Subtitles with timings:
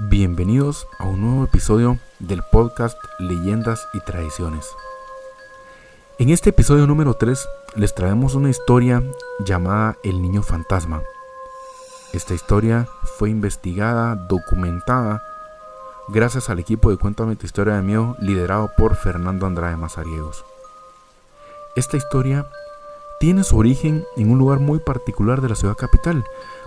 [0.00, 4.64] Bienvenidos a un nuevo episodio del podcast Leyendas y Tradiciones.
[6.20, 9.02] En este episodio número 3 les traemos una historia
[9.44, 11.02] llamada El Niño Fantasma.
[12.12, 15.20] Esta historia fue investigada, documentada,
[16.06, 20.44] gracias al equipo de Cuéntame tu historia de miedo liderado por Fernando Andrade Mazariegos.
[21.74, 22.46] Esta historia
[23.18, 26.22] tiene su origen en un lugar muy particular de la ciudad capital,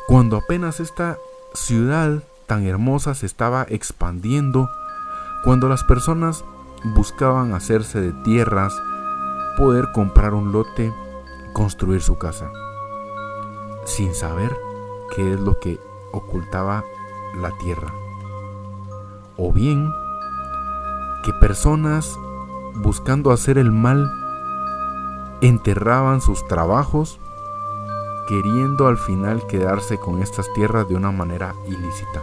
[0.06, 1.18] cuando apenas esta
[1.54, 4.70] ciudad tan hermosa se estaba expandiendo
[5.46, 6.44] cuando las personas
[6.84, 8.74] buscaban hacerse de tierras,
[9.58, 10.94] poder comprar un lote,
[11.54, 12.52] construir su casa,
[13.86, 14.54] sin saber
[15.16, 15.80] qué es lo que
[16.12, 16.84] ocultaba
[17.40, 17.94] la tierra.
[19.38, 19.90] O bien
[21.24, 22.20] que personas
[22.76, 24.12] buscando hacer el mal
[25.40, 27.18] enterraban sus trabajos
[28.28, 32.22] queriendo al final quedarse con estas tierras de una manera ilícita.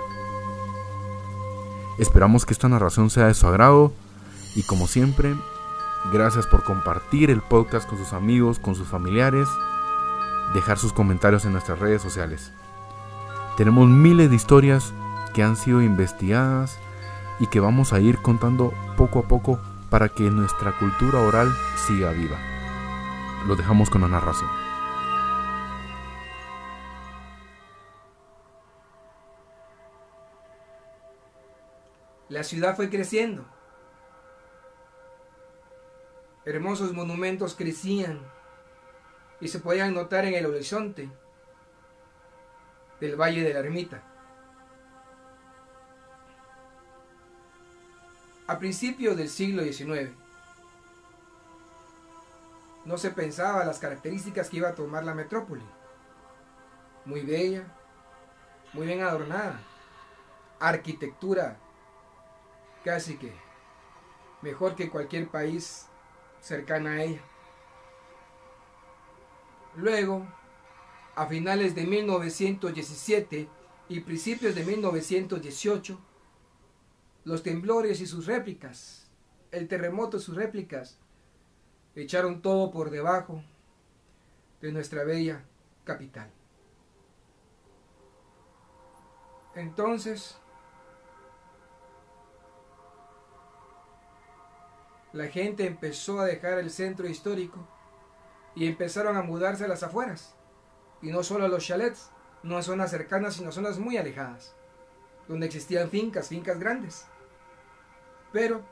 [1.98, 3.92] Esperamos que esta narración sea de su agrado
[4.54, 5.34] y como siempre,
[6.12, 9.48] gracias por compartir el podcast con sus amigos, con sus familiares,
[10.54, 12.52] dejar sus comentarios en nuestras redes sociales.
[13.56, 14.94] Tenemos miles de historias
[15.34, 16.78] que han sido investigadas
[17.40, 19.58] y que vamos a ir contando poco a poco
[19.90, 21.52] para que nuestra cultura oral
[21.86, 22.36] siga viva.
[23.48, 24.67] Lo dejamos con la narración.
[32.28, 33.44] La ciudad fue creciendo.
[36.44, 38.20] Hermosos monumentos crecían
[39.40, 41.10] y se podían notar en el horizonte
[43.00, 44.02] del Valle de la Ermita.
[48.46, 50.10] A principios del siglo XIX,
[52.84, 55.64] no se pensaba las características que iba a tomar la metrópoli.
[57.04, 57.64] Muy bella,
[58.72, 59.60] muy bien adornada,
[60.58, 61.58] arquitectura
[62.88, 63.30] casi que
[64.40, 65.88] mejor que cualquier país
[66.40, 67.20] cercana a ella.
[69.76, 70.26] Luego,
[71.14, 73.46] a finales de 1917
[73.90, 75.98] y principios de 1918,
[77.24, 79.06] los temblores y sus réplicas,
[79.50, 80.96] el terremoto y sus réplicas,
[81.94, 83.42] echaron todo por debajo
[84.62, 85.44] de nuestra bella
[85.84, 86.30] capital.
[89.54, 90.38] Entonces,
[95.12, 97.66] la gente empezó a dejar el centro histórico
[98.54, 100.34] y empezaron a mudarse a las afueras.
[101.00, 102.10] Y no solo a los chalets,
[102.42, 104.54] no a zonas cercanas, sino a zonas muy alejadas,
[105.26, 107.06] donde existían fincas, fincas grandes.
[108.32, 108.62] Pero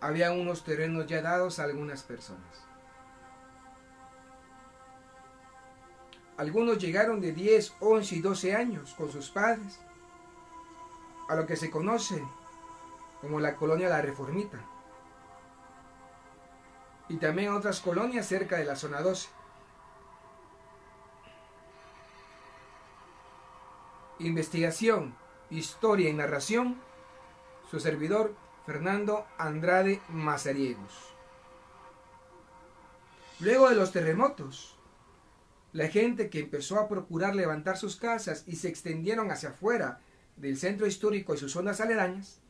[0.00, 2.64] había unos terrenos ya dados a algunas personas.
[6.36, 9.80] Algunos llegaron de 10, 11 y 12 años con sus padres
[11.28, 12.22] a lo que se conoce
[13.20, 14.58] como la colonia La Reformita
[17.10, 19.28] y también otras colonias cerca de la zona 12.
[24.20, 25.16] Investigación,
[25.50, 26.80] historia y narración,
[27.68, 31.12] su servidor Fernando Andrade Mazariegos.
[33.40, 34.78] Luego de los terremotos,
[35.72, 39.98] la gente que empezó a procurar levantar sus casas y se extendieron hacia afuera
[40.36, 42.40] del centro histórico y sus zonas aledañas,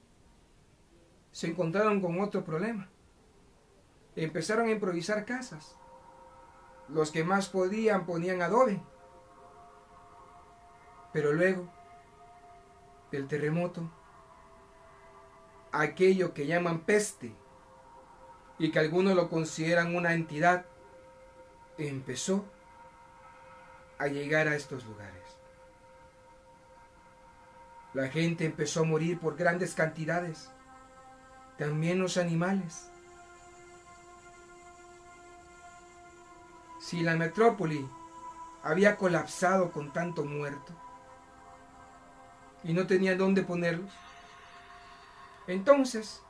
[1.32, 2.90] se encontraron con otro problema
[4.16, 5.76] empezaron a improvisar casas.
[6.88, 8.82] Los que más podían ponían adobe.
[11.12, 11.68] Pero luego
[13.10, 13.90] del terremoto,
[15.72, 17.34] aquello que llaman peste
[18.58, 20.66] y que algunos lo consideran una entidad,
[21.78, 22.44] empezó
[23.98, 25.20] a llegar a estos lugares.
[27.92, 30.50] La gente empezó a morir por grandes cantidades,
[31.58, 32.89] también los animales.
[36.90, 37.88] Si la metrópoli
[38.64, 40.72] había colapsado con tanto muerto
[42.64, 43.92] y no tenía dónde ponerlos,
[45.46, 46.20] entonces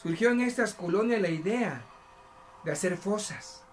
[0.00, 1.82] surgió en estas colonias la idea
[2.62, 3.64] de hacer fosas.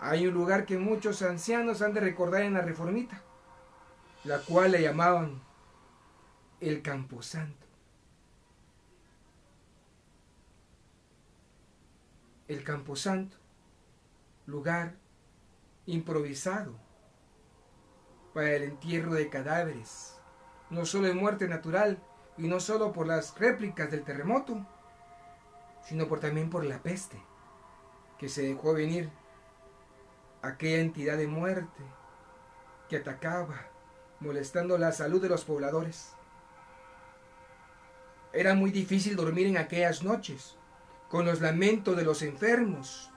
[0.00, 3.22] Hay un lugar que muchos ancianos han de recordar en la reformita,
[4.24, 5.40] la cual le llamaban
[6.60, 7.69] el Camposanto.
[12.50, 13.36] El Camposanto,
[14.46, 14.96] lugar
[15.86, 16.74] improvisado
[18.34, 20.16] para el entierro de cadáveres,
[20.68, 22.02] no solo de muerte natural
[22.36, 24.66] y no solo por las réplicas del terremoto,
[25.84, 27.22] sino por, también por la peste
[28.18, 29.10] que se dejó venir
[30.42, 31.84] aquella entidad de muerte
[32.88, 33.68] que atacaba,
[34.18, 36.14] molestando la salud de los pobladores.
[38.32, 40.56] Era muy difícil dormir en aquellas noches,
[41.10, 43.10] con los lamentos de los enfermos,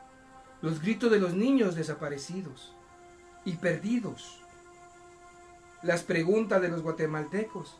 [0.62, 2.74] los gritos de los niños desaparecidos
[3.46, 4.42] y perdidos,
[5.84, 7.78] las preguntas de los guatemaltecos.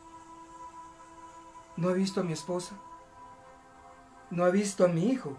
[1.76, 2.76] ¿No ha visto a mi esposa?
[4.30, 5.36] ¿No ha visto a mi hijo?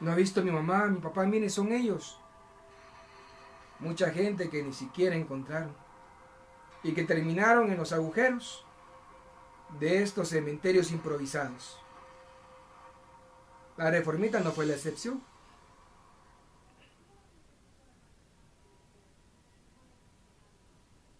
[0.00, 1.24] ¿No ha visto a mi mamá, a mi papá?
[1.24, 2.18] Mire, son ellos.
[3.78, 5.74] Mucha gente que ni siquiera encontraron
[6.82, 8.66] y que terminaron en los agujeros
[9.78, 11.78] de estos cementerios improvisados.
[13.80, 15.22] La reformita no fue la excepción.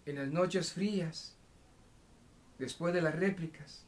[0.04, 1.38] En las noches frías,
[2.58, 3.86] después de las réplicas,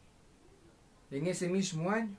[1.11, 2.17] en ese mismo año,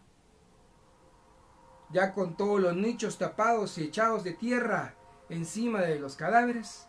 [1.89, 4.94] ya con todos los nichos tapados y echados de tierra
[5.29, 6.85] encima de los cadáveres,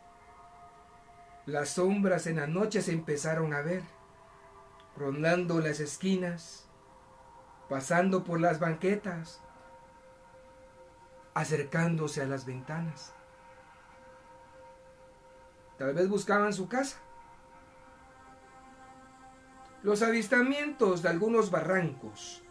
[1.47, 3.83] las sombras en la noche se empezaron a ver
[4.95, 6.69] rondando las esquinas,
[7.71, 9.41] pasando por las banquetas,
[11.35, 13.13] acercándose a las ventanas.
[15.79, 16.99] Tal vez buscaban su casa.
[19.83, 22.43] Los avistamientos de algunos barrancos,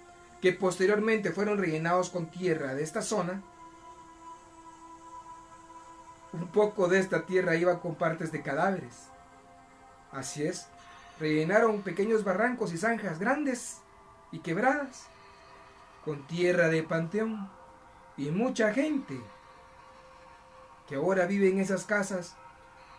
[0.42, 3.42] que posteriormente fueron rellenados con tierra de esta zona,
[6.34, 9.08] un poco de esta tierra iba con partes de cadáveres.
[10.12, 10.68] Así es,
[11.20, 13.80] rellenaron pequeños barrancos y zanjas grandes
[14.32, 15.08] y quebradas
[16.04, 17.50] con tierra de panteón
[18.18, 19.20] y mucha gente
[20.88, 22.36] que ahora vive en esas casas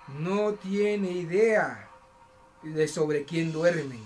[0.08, 1.88] no tiene idea
[2.62, 4.04] de sobre quién duermen.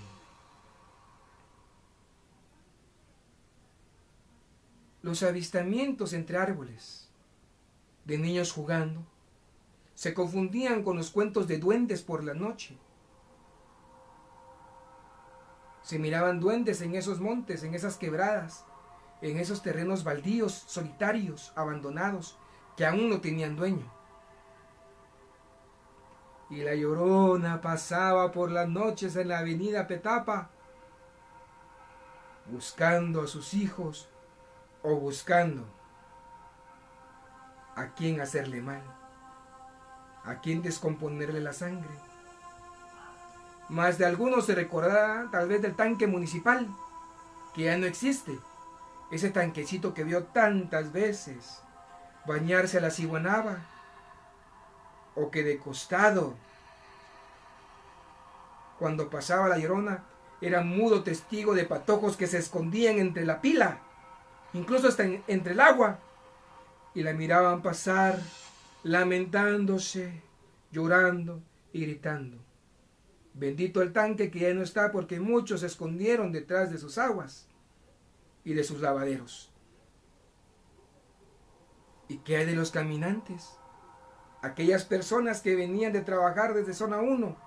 [5.01, 7.09] Los avistamientos entre árboles
[8.05, 9.01] de niños jugando
[9.95, 12.77] se confundían con los cuentos de duendes por la noche
[15.89, 18.63] se miraban duendes en esos montes, en esas quebradas,
[19.21, 22.37] en esos terrenos baldíos, solitarios, abandonados,
[22.77, 23.85] que aún no tenían dueño.
[26.49, 30.49] Y la llorona pasaba por las noches en la avenida Petapa,
[32.47, 34.09] buscando a sus hijos
[34.81, 35.65] o buscando
[37.75, 38.81] a quién hacerle mal,
[40.23, 41.89] a quién descomponerle la sangre.
[43.69, 46.67] Más de algunos se recordará tal vez del tanque municipal,
[47.53, 48.39] que ya no existe.
[49.11, 51.61] Ese tanquecito que vio tantas veces
[52.27, 53.65] bañarse a la ciguanaba,
[55.15, 56.35] o que de costado,
[58.77, 60.05] cuando pasaba la llorona,
[60.41, 63.79] era mudo testigo de patojos que se escondían entre la pila,
[64.53, 65.99] incluso hasta entre el agua,
[66.93, 68.19] y la miraban pasar,
[68.83, 70.21] lamentándose,
[70.71, 71.41] llorando
[71.73, 72.37] y gritando.
[73.33, 77.48] Bendito el tanque que ya no está porque muchos se escondieron detrás de sus aguas
[78.43, 79.51] y de sus lavaderos.
[82.07, 83.57] ¿Y qué hay de los caminantes?
[84.41, 87.37] Aquellas personas que venían de trabajar desde zona 1.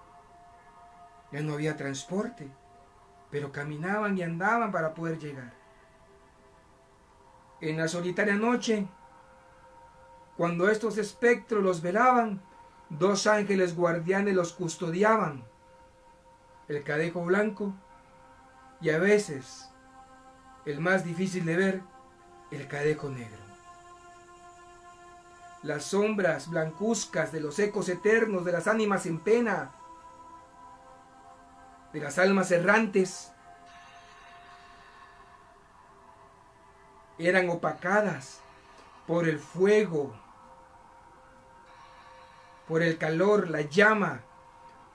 [1.32, 2.48] Ya no había transporte,
[3.30, 5.54] pero caminaban y andaban para poder llegar.
[7.60, 8.86] En la solitaria noche,
[10.36, 12.42] cuando estos espectros los velaban,
[12.90, 15.44] dos ángeles guardianes los custodiaban
[16.68, 17.74] el cadejo blanco
[18.80, 19.70] y a veces,
[20.64, 21.82] el más difícil de ver,
[22.50, 23.42] el cadejo negro.
[25.62, 29.72] Las sombras blancuzcas de los ecos eternos de las ánimas en pena,
[31.92, 33.32] de las almas errantes,
[37.18, 38.40] eran opacadas
[39.06, 40.12] por el fuego,
[42.66, 44.22] por el calor, la llama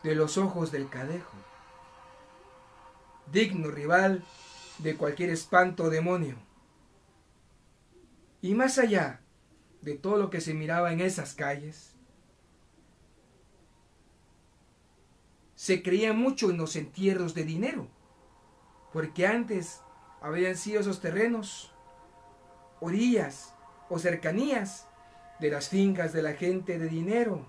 [0.03, 1.37] de los ojos del cadejo
[3.31, 4.23] digno rival
[4.79, 6.35] de cualquier espanto demonio.
[8.41, 9.21] Y más allá
[9.81, 11.95] de todo lo que se miraba en esas calles,
[15.55, 17.87] se creía mucho en los entierros de dinero,
[18.93, 19.81] porque antes
[20.21, 21.73] habían sido esos terrenos,
[22.79, 23.55] orillas
[23.89, 24.87] o cercanías
[25.39, 27.47] de las fincas de la gente de dinero,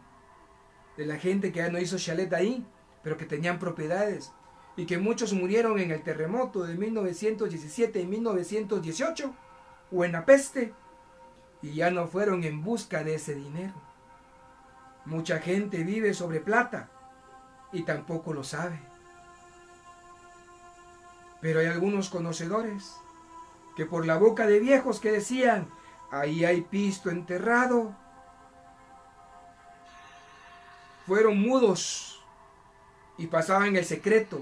[0.97, 2.67] de la gente que ya no hizo chalet ahí,
[3.03, 4.33] pero que tenían propiedades
[4.79, 9.35] y que muchos murieron en el terremoto de 1917 y 1918
[9.91, 10.73] o en la peste
[11.61, 13.75] y ya no fueron en busca de ese dinero.
[15.05, 16.89] Mucha gente vive sobre plata
[17.73, 18.79] y tampoco lo sabe.
[21.41, 22.95] Pero hay algunos conocedores
[23.77, 25.69] que por la boca de viejos que decían,
[26.13, 27.97] ahí hay pisto enterrado,
[31.05, 32.25] fueron mudos
[33.17, 34.41] y pasaban el secreto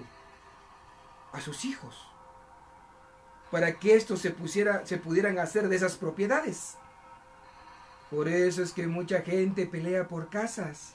[1.36, 1.94] a sus hijos
[3.50, 6.76] para que estos se, pusiera, se pudieran hacer de esas propiedades.
[8.10, 10.94] Por eso es que mucha gente pelea por casas,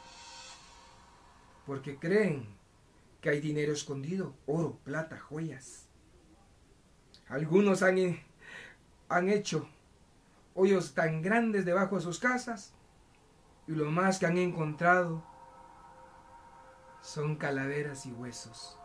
[1.66, 2.48] porque creen
[3.22, 5.86] que hay dinero escondido, oro, plata, joyas.
[7.30, 8.20] Algunos han,
[9.10, 9.70] han hecho
[10.54, 12.74] hoyos tan grandes debajo de sus casas
[13.68, 15.24] y lo más que han encontrado
[17.02, 18.81] son calaveras y huesos.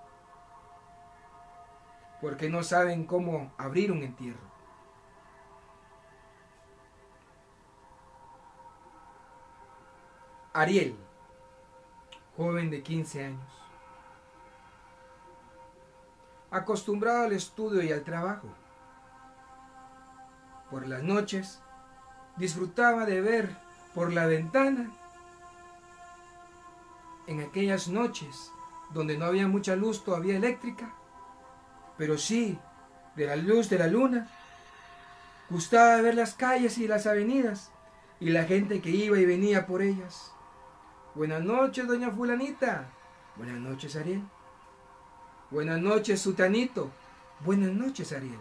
[2.27, 4.41] Porque no saben cómo abrir un entierro.
[10.53, 10.97] Ariel,
[12.37, 13.63] joven de 15 años,
[16.51, 18.49] acostumbrado al estudio y al trabajo.
[20.69, 21.63] Por las noches
[22.37, 23.57] disfrutaba de ver
[23.95, 24.91] por la ventana
[27.29, 28.51] en aquellas noches
[28.93, 30.93] donde no había mucha luz todavía eléctrica,
[31.97, 32.59] pero sí
[33.17, 34.29] de la luz de la luna,
[35.49, 37.71] gustaba ver las calles y las avenidas
[38.21, 40.33] y la gente que iba y venía por ellas.
[41.15, 42.89] Buenas noches, doña fulanita.
[43.37, 44.23] Buenas noches, Ariel.
[45.51, 46.91] Buenas noches, Sutanito.
[47.41, 48.41] Buenas noches, Ariel.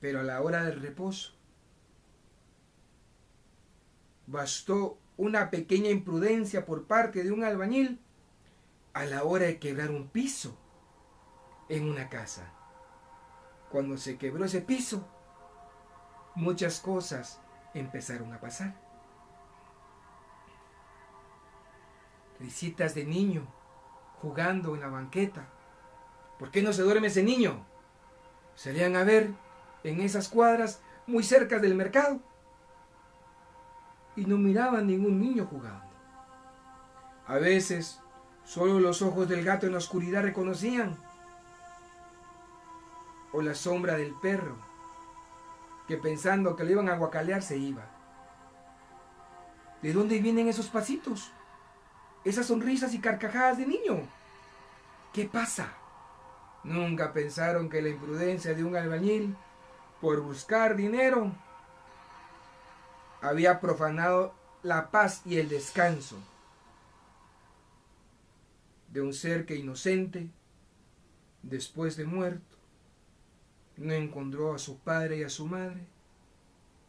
[0.00, 1.32] Pero a la hora del reposo,
[4.26, 8.00] bastó una pequeña imprudencia por parte de un albañil
[8.94, 10.56] a la hora de quebrar un piso
[11.68, 12.50] en una casa.
[13.70, 15.06] Cuando se quebró ese piso,
[16.34, 17.40] muchas cosas
[17.74, 18.74] empezaron a pasar.
[22.38, 23.46] Visitas de niño
[24.20, 25.48] jugando en la banqueta.
[26.38, 27.64] ¿Por qué no se duerme ese niño?
[28.54, 29.32] Salían a ver
[29.84, 32.20] en esas cuadras muy cerca del mercado
[34.16, 35.90] y no miraban ningún niño jugando.
[37.26, 38.01] A veces
[38.44, 40.96] solo los ojos del gato en la oscuridad reconocían
[43.32, 44.56] o la sombra del perro
[45.86, 47.82] que pensando que le iban a guacalear se iba.
[49.82, 51.32] ¿De dónde vienen esos pasitos?
[52.24, 54.00] Esas sonrisas y carcajadas de niño.
[55.12, 55.72] ¿Qué pasa?
[56.62, 59.36] Nunca pensaron que la imprudencia de un albañil
[60.00, 61.32] por buscar dinero
[63.20, 66.16] había profanado la paz y el descanso
[68.92, 70.30] de un ser que inocente,
[71.42, 72.58] después de muerto,
[73.78, 75.86] no encontró a su padre y a su madre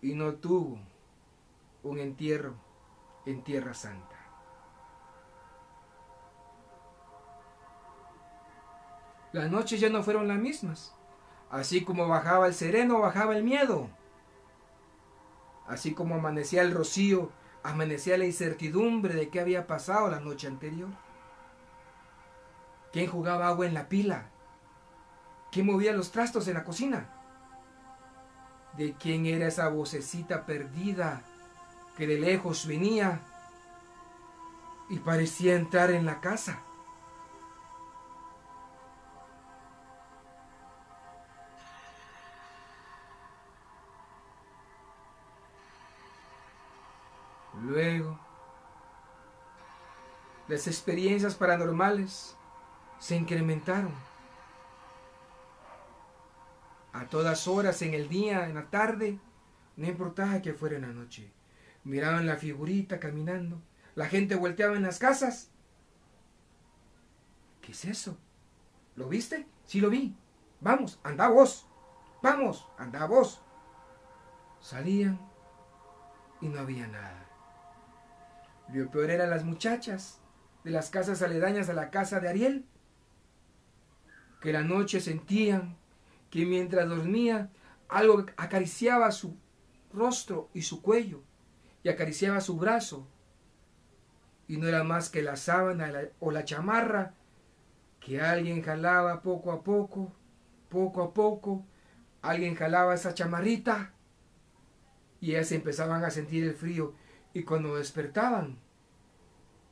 [0.01, 0.79] y no tuvo
[1.81, 2.55] un entierro
[3.25, 4.17] en Tierra Santa.
[9.31, 10.93] Las noches ya no fueron las mismas.
[11.49, 13.89] Así como bajaba el sereno, bajaba el miedo.
[15.67, 17.31] Así como amanecía el rocío,
[17.63, 20.89] amanecía la incertidumbre de qué había pasado la noche anterior.
[22.93, 24.29] ¿Quién jugaba agua en la pila?
[25.51, 27.09] ¿Quién movía los trastos en la cocina?
[28.77, 31.23] ¿De quién era esa vocecita perdida
[31.97, 33.19] que de lejos venía
[34.89, 36.59] y parecía entrar en la casa?
[47.59, 48.19] Luego,
[50.47, 52.37] las experiencias paranormales
[53.03, 53.91] se incrementaron
[56.93, 59.19] a todas horas, en el día, en la tarde,
[59.75, 61.29] no importaba que fuera en la noche.
[61.83, 63.61] Miraban la figurita caminando,
[63.95, 65.51] la gente volteaba en las casas.
[67.61, 68.17] ¿Qué es eso?
[68.95, 69.47] ¿Lo viste?
[69.65, 70.15] Sí lo vi.
[70.61, 71.67] Vamos, anda vos.
[72.21, 73.41] Vamos, anda vos.
[74.61, 75.19] Salían
[76.39, 77.25] y no había nada.
[78.69, 80.21] Lo peor eran las muchachas
[80.63, 82.65] de las casas aledañas a la casa de Ariel,
[84.43, 85.77] que la noche sentían
[86.29, 87.49] que mientras dormía
[87.87, 89.37] algo acariciaba su
[89.93, 91.23] rostro y su cuello
[91.81, 93.07] y acariciaba su brazo.
[94.49, 97.13] Y no era más que la sábana o la chamarra
[98.01, 100.11] que alguien jalaba poco a poco,
[100.67, 101.65] poco a poco,
[102.21, 103.93] alguien jalaba esa chamarrita
[105.21, 106.95] y ellas empezaban a sentir el frío
[107.33, 108.59] y cuando despertaban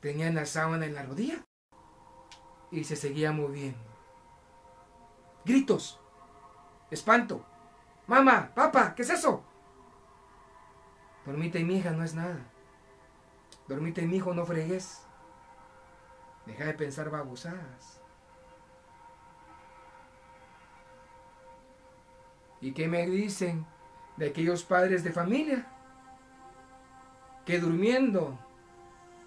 [0.00, 1.44] tenían la sábana en la rodilla
[2.70, 3.91] y se seguía moviendo.
[5.44, 6.00] Gritos,
[6.90, 7.44] Espanto.
[8.06, 9.42] Mamá, papá, ¿qué es eso?
[11.24, 12.38] Dormite mi hija, no es nada.
[13.68, 15.06] Dormite mi hijo, no fregues.
[16.46, 18.00] Deja de pensar babosadas.
[22.60, 23.66] ¿Y qué me dicen
[24.16, 25.66] de aquellos padres de familia
[27.44, 28.38] que durmiendo,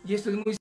[0.06, 0.56] y esto es muy...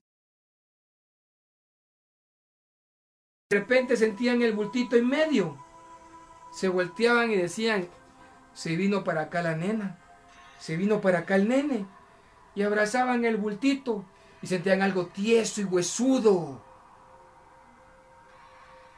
[3.47, 5.55] De repente sentían el bultito en medio,
[6.51, 7.87] se volteaban y decían,
[8.55, 9.99] se vino para acá la nena,
[10.57, 11.85] se vino para acá el nene,
[12.55, 14.03] y abrazaban el bultito
[14.41, 16.59] y sentían algo tieso y huesudo.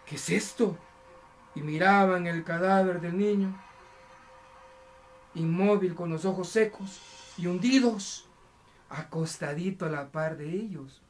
[0.06, 0.78] ¿Qué es esto?
[1.54, 3.62] Y miraban el cadáver del niño,
[5.36, 8.30] inmóvil con los ojos secos y hundidos,
[8.88, 11.02] acostadito a la par de ellos,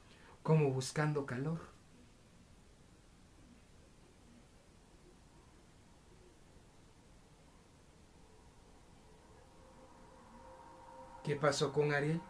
[0.41, 1.76] como buscando calor.
[11.27, 12.22] ¿Qué pasó con Ariel?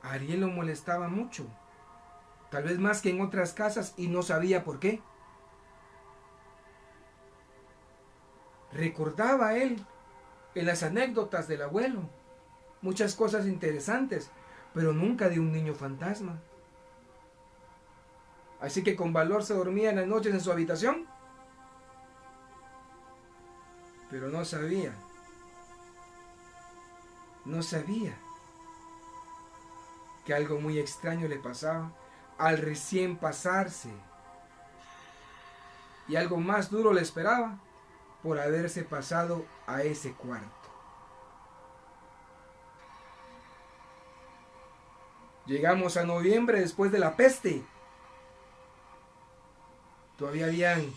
[0.00, 1.46] Ariel lo molestaba mucho,
[2.50, 5.02] tal vez más que en otras casas y no sabía por qué.
[8.72, 9.84] Recordaba él
[10.54, 12.08] en las anécdotas del abuelo
[12.80, 14.30] muchas cosas interesantes,
[14.72, 16.40] pero nunca de un niño fantasma.
[18.58, 21.06] Así que con valor se dormía en las noches en su habitación,
[24.08, 24.94] pero no sabía,
[27.44, 28.16] no sabía
[30.24, 31.92] que algo muy extraño le pasaba
[32.38, 33.90] al recién pasarse.
[36.08, 37.58] Y algo más duro le esperaba
[38.22, 40.50] por haberse pasado a ese cuarto.
[45.46, 47.64] Llegamos a noviembre después de la peste.
[50.16, 50.92] Todavía habían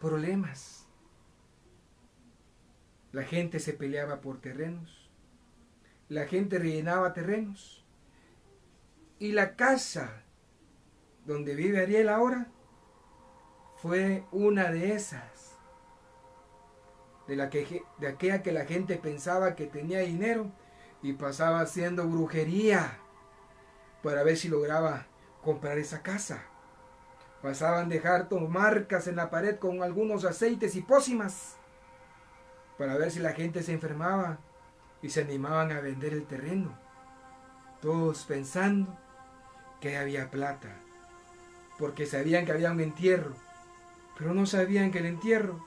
[0.00, 0.86] problemas.
[3.10, 5.07] La gente se peleaba por terrenos.
[6.08, 7.84] La gente rellenaba terrenos.
[9.18, 10.22] Y la casa
[11.26, 12.48] donde vive Ariel ahora
[13.76, 15.56] fue una de esas.
[17.26, 20.50] De, la que, de aquella que la gente pensaba que tenía dinero
[21.02, 22.98] y pasaba haciendo brujería
[24.02, 25.06] para ver si lograba
[25.42, 26.44] comprar esa casa.
[27.42, 31.56] Pasaban dejar marcas en la pared con algunos aceites y pócimas
[32.78, 34.38] para ver si la gente se enfermaba
[35.02, 36.76] y se animaban a vender el terreno.
[37.80, 38.98] Todos pensando
[39.80, 40.74] que había plata,
[41.78, 43.34] porque sabían que había un entierro,
[44.16, 45.64] pero no sabían que el entierro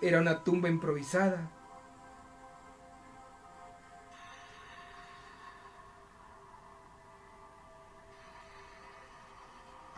[0.00, 1.50] era una tumba improvisada.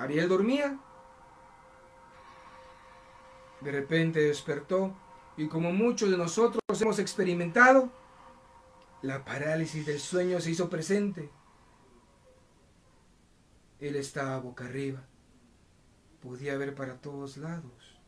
[0.01, 0.79] Ariel dormía.
[3.61, 4.95] De repente despertó
[5.41, 7.91] y como muchos de nosotros hemos experimentado,
[9.01, 11.31] la parálisis del sueño se hizo presente.
[13.79, 15.01] Él estaba boca arriba.
[16.21, 17.99] Podía ver para todos lados.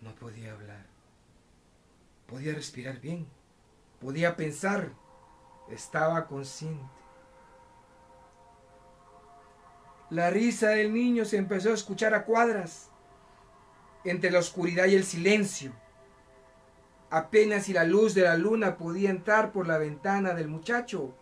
[0.00, 0.86] No podía hablar.
[2.28, 3.26] Podía respirar bien.
[4.00, 4.92] Podía pensar.
[5.70, 6.86] Estaba consciente.
[10.08, 12.90] La risa del niño se empezó a escuchar a cuadras
[14.04, 15.81] entre la oscuridad y el silencio.
[17.12, 21.14] Apenas si la luz de la luna podía entrar por la ventana del muchacho.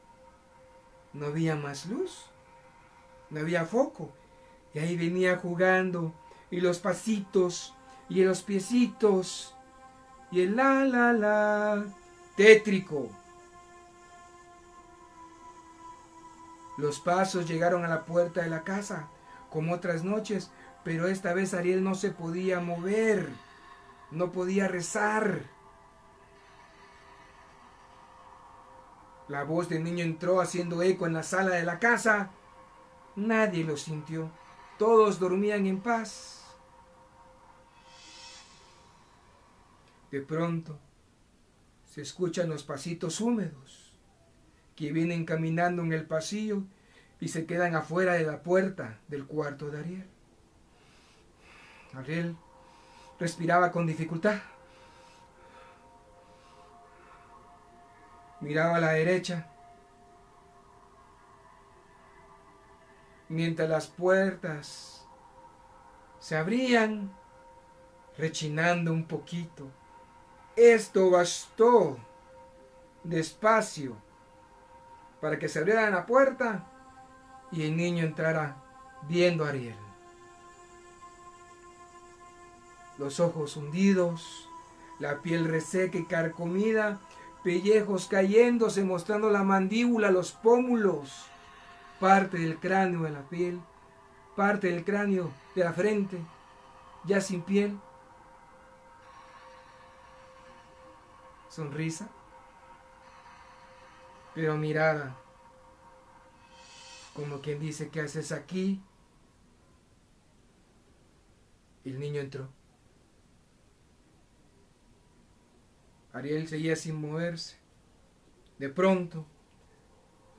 [1.13, 2.31] No había más luz
[3.31, 4.11] no había foco.
[4.75, 6.13] Y ahí venía jugando,
[6.51, 7.75] y los pasitos,
[8.09, 9.55] y los piecitos,
[10.31, 11.85] y el la la la,
[12.37, 13.09] tétrico.
[16.77, 19.09] Los pasos llegaron a la puerta de la casa,
[19.51, 20.51] como otras noches,
[20.85, 23.29] pero esta vez Ariel no se podía mover,
[24.11, 25.43] no podía rezar.
[29.31, 32.33] La voz del niño entró haciendo eco en la sala de la casa
[33.15, 34.29] Nadie lo sintió.
[34.77, 36.45] Todos dormían en paz.
[40.11, 40.77] De pronto
[41.85, 43.93] se escuchan los pasitos húmedos
[44.75, 46.65] que vienen caminando en el pasillo
[47.21, 50.07] y se quedan afuera de la puerta del cuarto de Ariel.
[51.95, 52.37] Ariel
[53.21, 54.41] respiraba con dificultad.
[58.41, 59.47] Miraba a la derecha
[63.31, 65.07] mientras las puertas
[66.19, 67.11] se abrían,
[68.19, 69.69] rechinando un poquito.
[70.57, 71.97] Esto bastó
[73.05, 73.97] despacio
[75.21, 76.67] para que se abriera la puerta
[77.51, 78.57] y el niño entrara
[79.09, 79.77] viendo a Ariel.
[82.99, 84.49] Los ojos hundidos,
[84.99, 87.01] la piel reseca y carcomida,
[87.43, 91.31] pellejos cayéndose mostrando la mandíbula, los pómulos
[92.01, 93.61] parte del cráneo de la piel,
[94.35, 96.19] parte del cráneo de la frente,
[97.05, 97.79] ya sin piel.
[101.51, 102.09] Sonrisa.
[104.35, 105.17] pero mirada,
[107.15, 108.81] como quien dice, ¿qué haces aquí?
[111.85, 112.49] El niño entró.
[116.21, 117.57] Ariel seguía sin moverse.
[118.59, 119.27] De pronto,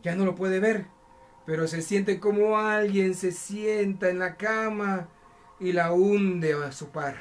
[0.04, 0.86] ya no lo puede ver,
[1.46, 5.10] pero se siente como alguien se sienta en la cama
[5.60, 7.15] y la hunde a su par.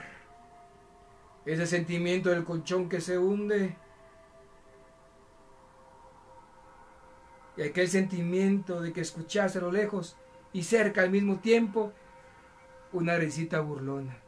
[1.47, 3.77] Ese sentimiento del colchón que se hunde
[7.57, 10.17] y aquel sentimiento de que escuchase a lo lejos
[10.53, 11.93] y cerca al mismo tiempo
[12.93, 14.19] una risita burlona.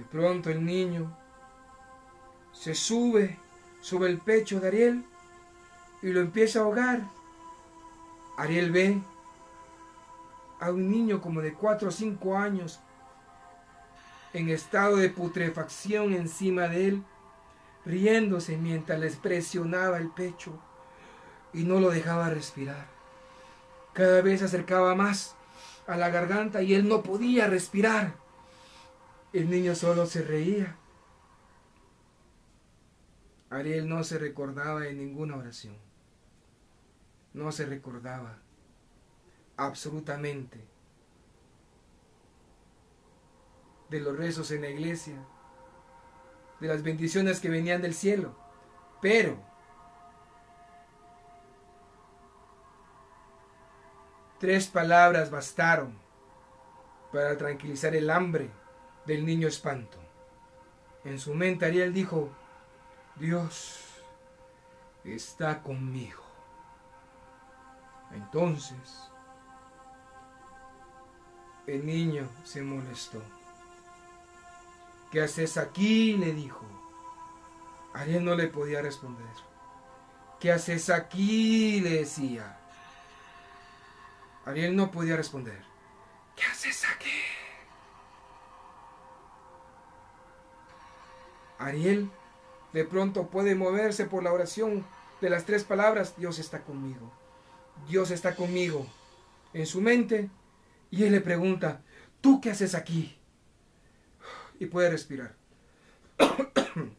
[0.00, 1.14] De pronto el niño
[2.52, 3.38] se sube
[3.82, 5.04] sobre el pecho de Ariel
[6.00, 7.02] y lo empieza a ahogar.
[8.38, 8.98] Ariel ve
[10.58, 12.80] a un niño como de 4 o 5 años
[14.32, 17.04] en estado de putrefacción encima de él,
[17.84, 20.58] riéndose mientras les presionaba el pecho
[21.52, 22.86] y no lo dejaba respirar.
[23.92, 25.36] Cada vez se acercaba más
[25.86, 28.19] a la garganta y él no podía respirar.
[29.32, 30.76] El niño solo se reía.
[33.48, 35.76] Ariel no se recordaba de ninguna oración.
[37.32, 38.38] No se recordaba
[39.56, 40.64] absolutamente
[43.88, 45.16] de los rezos en la iglesia,
[46.60, 48.36] de las bendiciones que venían del cielo.
[49.00, 49.38] Pero
[54.38, 55.96] tres palabras bastaron
[57.12, 58.50] para tranquilizar el hambre
[59.06, 59.98] del niño espanto.
[61.04, 62.30] En su mente Ariel dijo,
[63.16, 63.80] Dios
[65.04, 66.22] está conmigo.
[68.12, 69.10] Entonces,
[71.66, 73.22] el niño se molestó.
[75.10, 76.16] ¿Qué haces aquí?
[76.16, 76.64] le dijo.
[77.94, 79.26] Ariel no le podía responder.
[80.38, 81.80] ¿Qué haces aquí?
[81.80, 82.58] le decía.
[84.44, 85.62] Ariel no podía responder.
[86.36, 87.19] ¿Qué haces aquí?
[91.60, 92.10] Ariel
[92.72, 94.84] de pronto puede moverse por la oración
[95.20, 97.12] de las tres palabras, Dios está conmigo.
[97.88, 98.86] Dios está conmigo
[99.52, 100.30] en su mente
[100.90, 101.82] y él le pregunta,
[102.20, 103.16] ¿tú qué haces aquí?
[104.58, 105.36] Y puede respirar.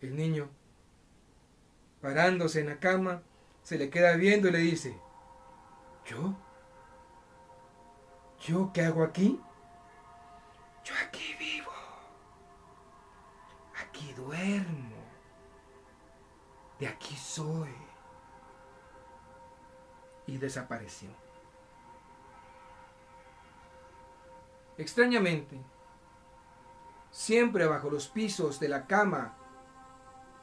[0.00, 0.48] El niño,
[2.00, 3.22] parándose en la cama,
[3.62, 4.96] se le queda viendo y le dice,
[6.06, 6.36] ¿yo?
[8.46, 9.40] ¿Yo qué hago aquí?
[20.26, 21.08] Y desapareció.
[24.76, 25.58] Extrañamente,
[27.10, 29.34] siempre bajo los pisos de la cama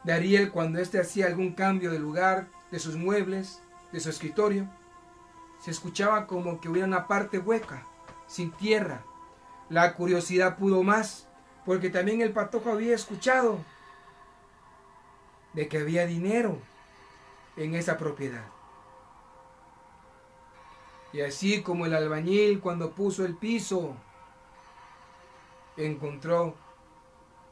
[0.03, 4.67] de Ariel cuando éste hacía algún cambio de lugar de sus muebles, de su escritorio,
[5.63, 7.83] se escuchaba como que hubiera una parte hueca,
[8.27, 9.03] sin tierra.
[9.69, 11.27] La curiosidad pudo más,
[11.65, 13.59] porque también el patojo había escuchado
[15.53, 16.59] de que había dinero
[17.57, 18.45] en esa propiedad.
[21.13, 23.95] Y así como el albañil cuando puso el piso
[25.77, 26.55] encontró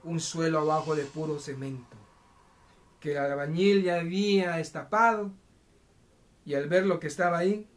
[0.03, 1.95] un suelo abajo de puro cemento,
[2.99, 5.31] que el albañil ya había estapado
[6.45, 7.69] y al ver lo que estaba ahí,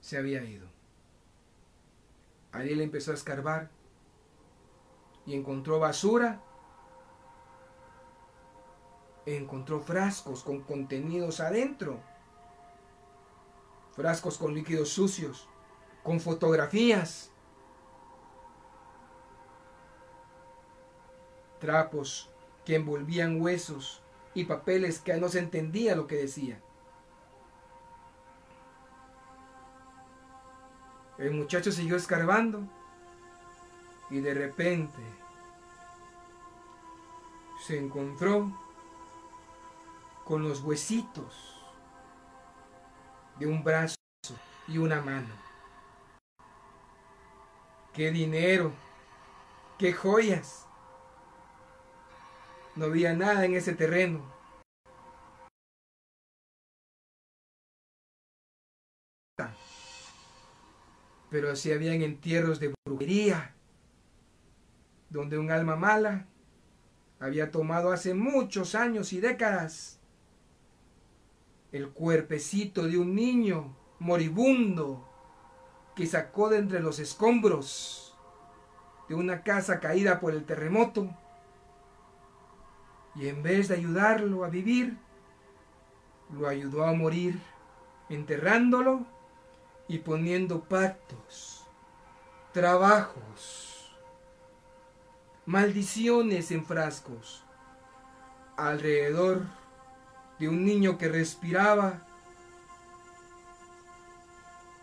[0.00, 0.66] se había ido.
[2.52, 3.70] Ariel empezó a escarbar
[5.26, 6.40] y encontró basura,
[9.26, 12.00] encontró frascos con contenidos adentro,
[13.92, 15.48] frascos con líquidos sucios,
[16.02, 17.30] con fotografías,
[21.58, 22.30] trapos
[22.64, 24.02] que envolvían huesos
[24.34, 26.60] y papeles que no se entendía lo que decía.
[31.16, 32.68] El muchacho siguió escarbando
[34.10, 34.98] y de repente
[37.64, 38.52] se encontró
[40.24, 41.60] con los huesitos
[43.38, 43.96] de un brazo
[44.66, 45.34] y una mano.
[47.92, 48.72] ¡Qué dinero!
[49.78, 50.66] ¡Qué joyas!
[52.74, 54.32] No había nada en ese terreno.
[61.30, 63.54] Pero sí habían entierros de brujería,
[65.10, 66.26] donde un alma mala
[67.18, 70.00] había tomado hace muchos años y décadas
[71.74, 75.04] el cuerpecito de un niño moribundo
[75.96, 78.16] que sacó de entre los escombros
[79.08, 81.10] de una casa caída por el terremoto.
[83.16, 84.96] Y en vez de ayudarlo a vivir,
[86.32, 87.40] lo ayudó a morir,
[88.08, 89.04] enterrándolo
[89.88, 91.66] y poniendo pactos,
[92.52, 93.92] trabajos,
[95.44, 97.42] maldiciones en frascos
[98.56, 99.63] alrededor
[100.38, 102.02] de un niño que respiraba.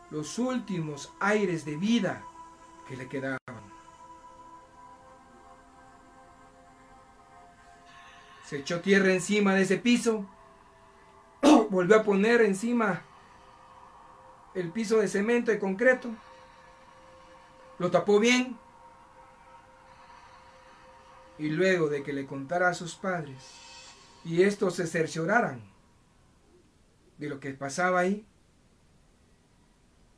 [0.09, 2.23] Los últimos aires de vida
[2.87, 3.39] que le quedaban.
[8.45, 10.25] Se echó tierra encima de ese piso,
[11.69, 13.01] volvió a poner encima
[14.53, 16.09] el piso de cemento y concreto,
[17.79, 18.57] lo tapó bien.
[21.37, 23.70] Y luego de que le contara a sus padres
[24.23, 25.61] y estos se cercioraran
[27.17, 28.25] de lo que pasaba ahí,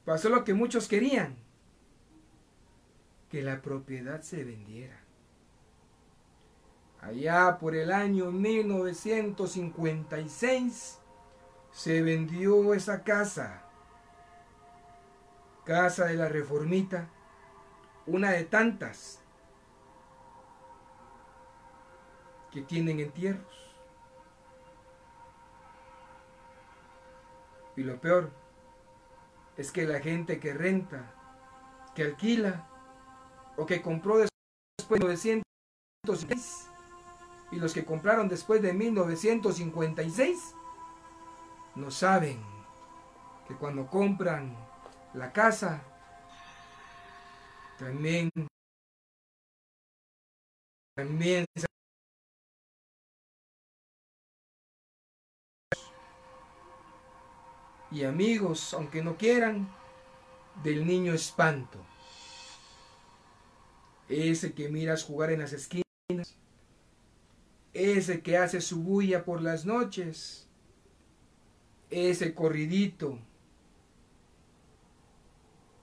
[0.06, 1.36] pasó lo que muchos querían,
[3.30, 5.00] que la propiedad se vendiera.
[7.02, 11.00] Allá por el año 1956
[11.72, 13.64] se vendió esa casa,
[15.66, 17.10] casa de la reformita,
[18.06, 19.20] una de tantas
[22.52, 23.63] que tienen entierros.
[27.76, 28.32] Y lo peor
[29.58, 31.14] es que la gente que renta,
[31.96, 32.68] que alquila
[33.58, 36.70] o que compró después de 1906
[37.52, 40.56] y los que compraron después de 1956
[41.76, 42.44] no saben
[43.48, 44.56] que cuando compran
[45.14, 45.84] la casa
[47.78, 48.30] también
[50.96, 51.46] también
[57.94, 59.70] y amigos, aunque no quieran,
[60.64, 61.78] del niño espanto.
[64.10, 65.86] Ese que miras jugar en las esquinas,
[67.74, 70.48] ese que hace su bulla por las noches,
[71.92, 73.20] ese corridito.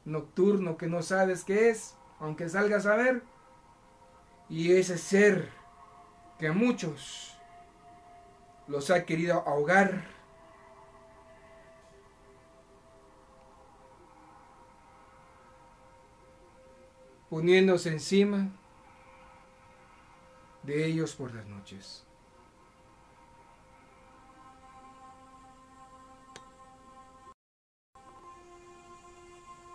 [0.05, 3.23] Nocturno que no sabes qué es, aunque salgas a ver,
[4.49, 5.49] y ese ser
[6.41, 7.37] que a muchos
[8.67, 10.20] los ha querido ahogar
[17.31, 18.49] poniéndose encima
[20.65, 22.05] de ellos por las noches.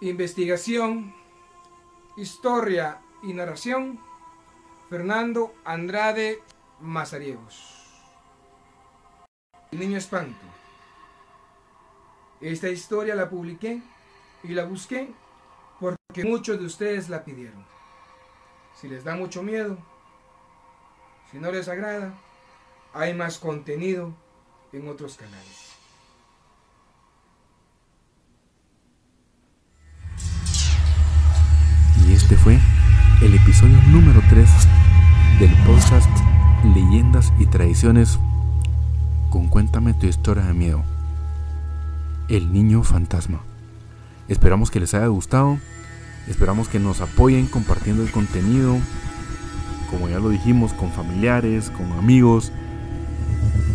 [0.02, 1.16] Investigación,
[2.18, 4.00] historia y narración,
[4.90, 6.44] Fernando Andrade
[6.82, 7.72] Mazariegos.
[9.72, 10.46] El niño espanto.
[12.42, 13.82] Esta historia la publiqué
[14.44, 15.12] y la busqué
[15.80, 17.66] porque muchos de ustedes la pidieron.
[18.80, 19.78] Si les da mucho miedo,
[21.32, 22.14] si no les agrada,
[22.94, 24.14] hay más contenido
[24.72, 25.72] en otros canales.
[32.06, 32.60] Y este fue
[33.22, 34.50] el episodio número 3
[35.40, 36.10] del podcast
[36.74, 38.20] Leyendas y Tradiciones
[39.30, 40.84] con Cuéntame tu historia de miedo.
[42.30, 43.42] El niño fantasma.
[44.28, 45.60] Esperamos que les haya gustado.
[46.28, 48.78] Esperamos que nos apoyen compartiendo el contenido.
[49.90, 52.52] Como ya lo dijimos, con familiares, con amigos.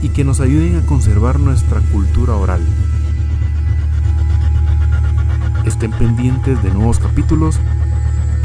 [0.03, 2.63] Y que nos ayuden a conservar nuestra cultura oral.
[5.67, 7.61] Estén pendientes de nuevos capítulos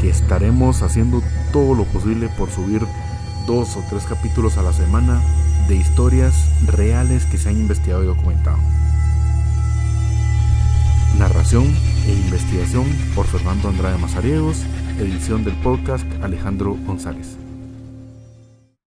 [0.00, 2.86] que estaremos haciendo todo lo posible por subir
[3.46, 5.20] dos o tres capítulos a la semana
[5.66, 6.34] de historias
[6.66, 8.58] reales que se han investigado y documentado.
[11.18, 11.74] Narración
[12.06, 14.62] e investigación por Fernando Andrade Mazariegos,
[14.98, 17.45] edición del podcast Alejandro González.